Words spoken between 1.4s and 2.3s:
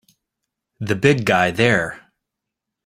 there!